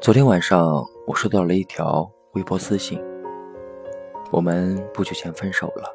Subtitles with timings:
[0.00, 3.02] 昨天晚上我收到了一条微博私信，
[4.30, 5.92] 我们不久前分手了，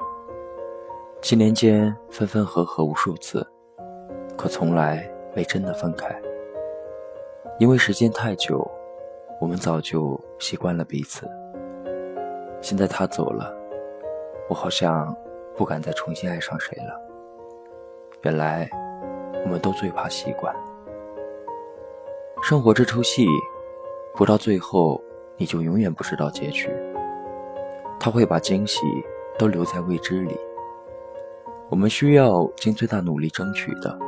[1.22, 3.48] 七年间分分合合无数次，
[4.38, 6.14] 可从来没真的分开。
[7.58, 8.70] 因为时间太久，
[9.40, 11.26] 我们早就习惯了彼此。
[12.60, 13.56] 现在他走了，
[14.50, 15.16] 我好像
[15.56, 17.00] 不敢再重新爱上谁了。
[18.24, 18.70] 原来，
[19.52, 20.56] 我们都最怕习惯。
[22.42, 23.28] 生活这出戏，
[24.16, 25.04] 不到最后，
[25.36, 26.70] 你就永远不知道结局。
[28.00, 28.80] 他会把惊喜
[29.38, 30.40] 都留在未知里。
[31.70, 34.00] 我们需要尽最大努力争取的，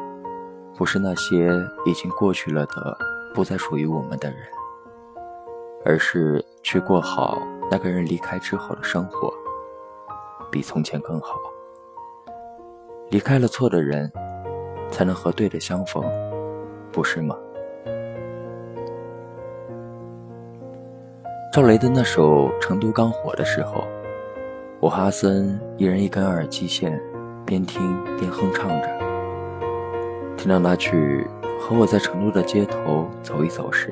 [0.78, 1.52] 不是那些
[1.86, 2.98] 已经过去了的、
[3.36, 4.38] 不再属于我们的人，
[5.84, 7.38] 而是去过好
[7.70, 9.30] 那个人离开之后的生活，
[10.50, 11.36] 比从前更好。
[13.10, 14.10] 离开了错的人，
[14.94, 16.04] 才能和对的相逢，
[16.92, 17.36] 不是吗？
[21.52, 23.86] 赵雷的那首《成都》刚火的时候，
[24.80, 27.02] 我和阿森一人一根耳机线，
[27.44, 27.82] 边听
[28.20, 28.88] 边哼唱着。
[30.38, 31.28] 听到那句
[31.60, 33.90] “和我在成都的街头走一走”时，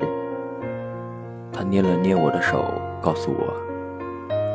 [1.52, 2.64] 他捏了捏我的手，
[3.00, 3.52] 告诉我，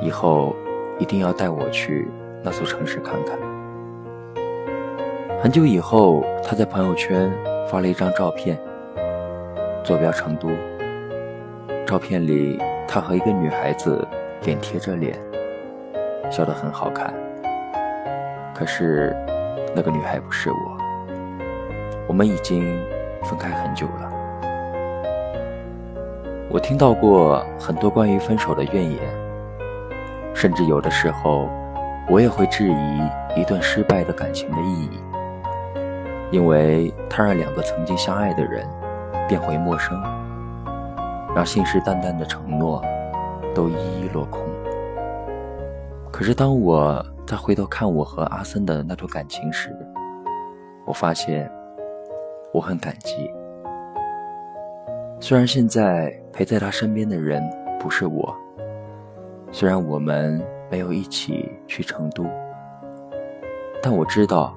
[0.01, 0.55] 以后
[0.97, 2.07] 一定要带我去
[2.41, 3.37] 那座城市看看。
[5.39, 7.31] 很久以后，他在朋友圈
[7.69, 8.57] 发了一张照片，
[9.83, 10.49] 坐标成都。
[11.85, 14.05] 照片里，他和一个女孩子
[14.41, 15.15] 脸贴着脸，
[16.31, 17.13] 笑得很好看。
[18.55, 19.15] 可是，
[19.75, 20.57] 那个女孩不是我。
[22.07, 22.63] 我们已经
[23.23, 24.11] 分开很久了。
[26.49, 28.99] 我听到过很多关于分手的怨言，
[30.33, 31.47] 甚至有的时候，
[32.09, 34.99] 我也会质疑一段失败的感情的意义。
[36.29, 38.67] 因为他让两个曾经相爱的人
[39.29, 39.97] 变回陌生，
[41.33, 42.83] 让信誓旦旦的承诺
[43.55, 44.41] 都一一落空。
[46.11, 49.73] 可是当我再回头看我和阿森的那段感情时，
[50.85, 51.49] 我发现
[52.51, 53.31] 我很感激。
[55.21, 57.41] 虽然现在陪在他身边的人
[57.79, 58.35] 不是我，
[59.51, 62.25] 虽然我们没有一起去成都，
[63.81, 64.53] 但我知道。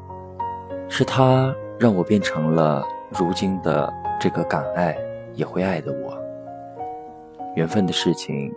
[0.92, 4.94] 是他让我变成了如今的这个敢爱
[5.32, 6.14] 也会爱的我。
[7.56, 8.54] 缘分的事情，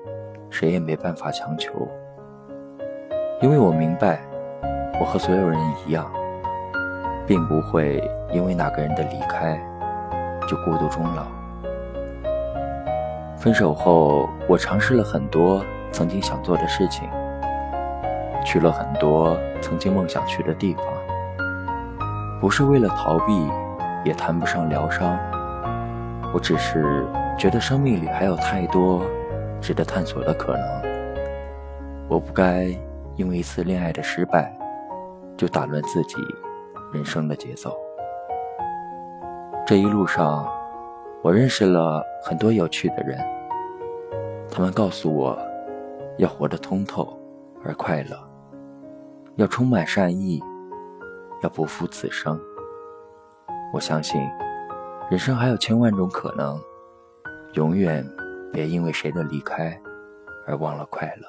[0.49, 1.87] 谁也没办法强求。
[3.41, 4.19] 因为我明白，
[4.99, 5.57] 我和所有人
[5.87, 6.11] 一样，
[7.25, 8.03] 并不会
[8.33, 9.57] 因为哪个人的离开
[10.45, 11.25] 就孤独终老。
[13.37, 15.63] 分手后，我尝试了很多
[15.93, 17.09] 曾经想做的事情，
[18.43, 20.85] 去了很多曾经梦想去的地方。
[22.43, 23.49] 不是为了逃避，
[24.03, 25.17] 也谈不上疗伤。
[26.33, 27.07] 我只是
[27.39, 29.01] 觉得生命里还有太多
[29.61, 30.61] 值得探索的可能。
[32.09, 32.65] 我不该
[33.15, 34.53] 因为一次恋爱的失败，
[35.37, 36.17] 就打乱自己
[36.91, 37.73] 人生的节奏。
[39.65, 40.45] 这一路上，
[41.21, 43.17] 我认识了很多有趣的人。
[44.51, 45.39] 他们告诉我，
[46.17, 47.17] 要活得通透
[47.63, 48.19] 而快乐，
[49.37, 50.43] 要充满善意。
[51.43, 52.39] 要不负此生，
[53.73, 54.21] 我相信
[55.11, 56.57] 人生还有千万种可能，
[57.55, 58.09] 永远
[58.53, 59.77] 别因为谁的离开
[60.47, 61.27] 而忘了快乐。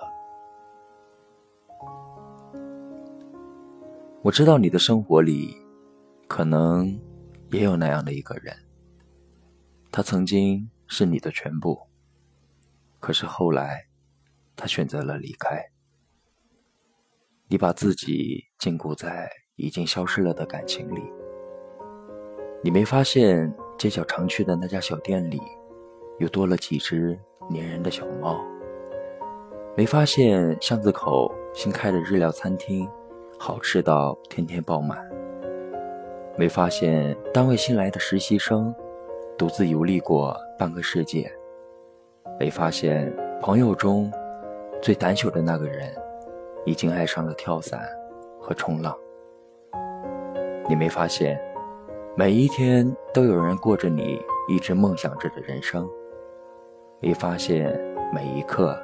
[4.23, 5.53] 我知道你的生活里
[6.29, 6.87] 可能
[7.51, 8.57] 也有那样的一个人，
[9.91, 11.89] 他曾经是你的全部，
[13.01, 13.89] 可是后来
[14.55, 15.73] 他选择了离开，
[17.49, 19.29] 你把自己禁锢在。
[19.57, 21.13] 已经消失了的感情里，
[22.61, 25.41] 你没发现街角常去的那家小店里，
[26.19, 27.17] 又多了几只
[27.51, 28.45] 粘人的小猫？
[29.77, 32.89] 没发现巷子口新开的日料餐厅，
[33.39, 34.99] 好吃到天天爆满？
[36.37, 38.75] 没发现单位新来的实习生，
[39.39, 41.31] 独自游历过半个世界？
[42.41, 44.13] 没发现朋友中
[44.83, 45.95] 最胆小的那个人，
[46.65, 47.81] 已经爱上了跳伞
[48.41, 48.97] 和冲浪？
[50.69, 51.39] 你没发现，
[52.17, 55.89] 每一天都有人过着你一直梦想着的人生。
[57.01, 57.79] 没发现，
[58.15, 58.75] 每一刻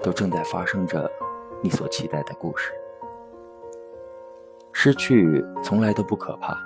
[0.00, 1.10] 都正在发生着
[1.60, 2.72] 你所期待的故事。
[4.72, 6.56] 失去从来都不可怕，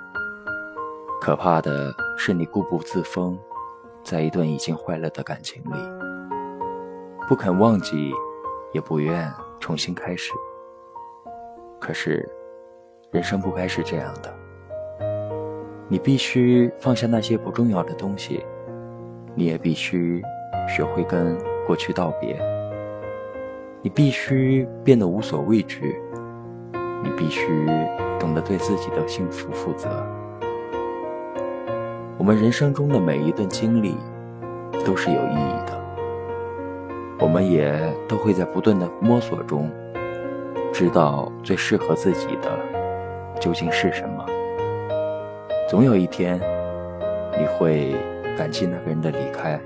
[1.19, 3.35] 可怕的是你固步自封，
[4.03, 5.77] 在一段已经坏了的感情里，
[7.27, 8.11] 不肯忘记，
[8.71, 10.31] 也不愿重新开始。
[11.79, 12.29] 可是，
[13.09, 14.31] 人生不该是这样的。
[15.93, 18.43] 你必须放下那些不重要的东西，
[19.35, 20.23] 你也必须
[20.67, 21.37] 学会跟
[21.67, 22.35] 过去道别。
[23.83, 25.95] 你必须变得无所畏惧，
[27.03, 27.45] 你必须
[28.19, 29.87] 懂得对自己的幸福负责。
[32.17, 33.95] 我们人生中的每一段经历
[34.83, 35.79] 都是有意义的，
[37.19, 37.71] 我们也
[38.07, 39.69] 都会在不断的摸索中，
[40.73, 42.49] 知道最适合自己的
[43.39, 44.25] 究竟是什么。
[45.73, 46.39] 总有一天，
[47.35, 47.95] 你会
[48.37, 49.59] 感激那个人的离开，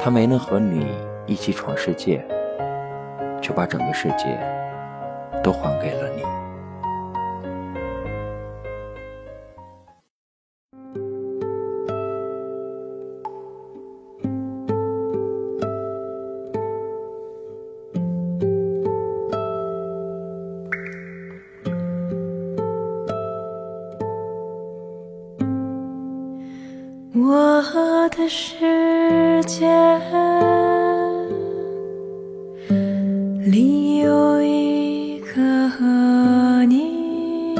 [0.00, 0.86] 他没能和你
[1.26, 2.26] 一起闯世界，
[3.42, 4.38] 却把整个世界
[5.42, 6.22] 都还给了你。
[27.26, 27.62] 我
[28.10, 29.66] 的世界
[33.46, 35.40] 里有一个
[36.66, 37.56] 你，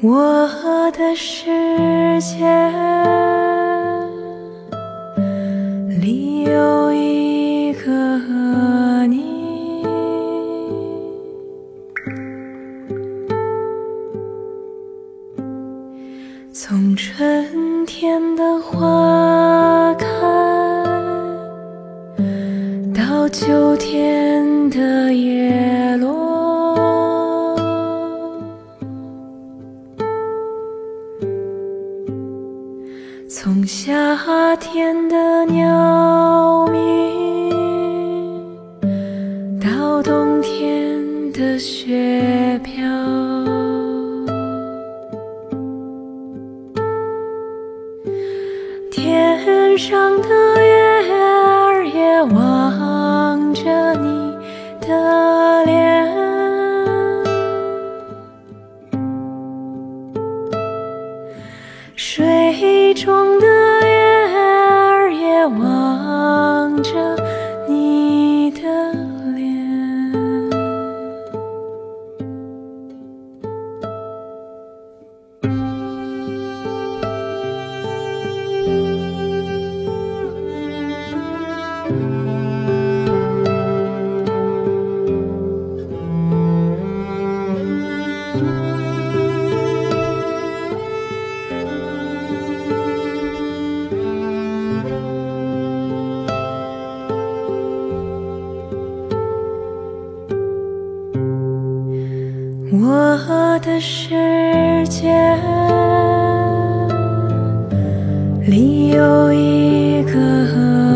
[0.00, 0.48] 我
[0.92, 3.47] 的世界。
[16.52, 20.06] 从春天的花开
[22.94, 27.56] 到秋天的叶落，
[33.28, 37.50] 从夏天的鸟鸣
[39.60, 42.77] 到冬天的雪飘。
[49.78, 50.28] 上的
[50.60, 50.77] 月
[108.48, 110.87] 里有一个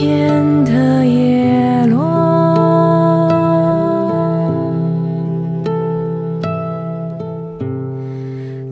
[0.00, 1.98] 天的叶落，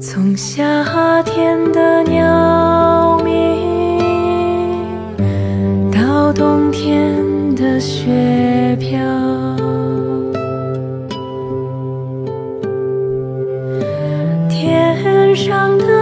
[0.00, 3.28] 从夏天的鸟鸣
[5.92, 7.22] 到冬天
[7.56, 8.98] 的雪飘。
[14.48, 15.97] 天上的